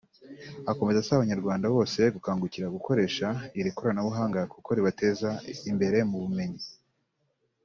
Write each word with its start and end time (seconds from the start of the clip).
Akomeza 0.71 0.97
asaba 0.99 1.17
abanyarwanda 1.19 1.65
bose 1.75 2.01
gukangukira 2.15 2.73
gukoresha 2.75 3.27
iri 3.59 3.69
koranabuhanga 3.77 4.39
kuko 4.53 4.69
ribateza 4.77 5.29
imbere 5.71 5.97
mu 6.09 6.17
bumenyi 6.23 6.63